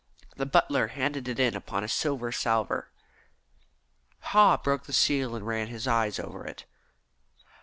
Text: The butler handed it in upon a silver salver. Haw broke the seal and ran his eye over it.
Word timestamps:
The 0.35 0.47
butler 0.47 0.87
handed 0.87 1.27
it 1.27 1.39
in 1.39 1.55
upon 1.55 1.83
a 1.83 1.87
silver 1.87 2.31
salver. 2.31 2.89
Haw 4.31 4.57
broke 4.57 4.85
the 4.85 4.93
seal 4.93 5.35
and 5.35 5.45
ran 5.45 5.67
his 5.67 5.87
eye 5.87 6.11
over 6.17 6.43
it. 6.47 6.65